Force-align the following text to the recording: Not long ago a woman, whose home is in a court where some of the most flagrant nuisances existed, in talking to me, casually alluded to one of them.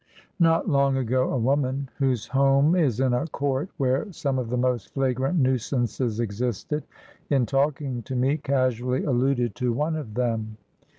Not 0.39 0.67
long 0.67 0.97
ago 0.97 1.31
a 1.31 1.37
woman, 1.37 1.87
whose 1.99 2.25
home 2.25 2.75
is 2.75 2.99
in 2.99 3.13
a 3.13 3.27
court 3.27 3.69
where 3.77 4.11
some 4.11 4.39
of 4.39 4.49
the 4.49 4.57
most 4.57 4.91
flagrant 4.95 5.37
nuisances 5.37 6.19
existed, 6.19 6.83
in 7.29 7.45
talking 7.45 8.01
to 8.01 8.15
me, 8.15 8.37
casually 8.37 9.03
alluded 9.03 9.53
to 9.57 9.71
one 9.73 9.95
of 9.95 10.15
them. 10.15 10.57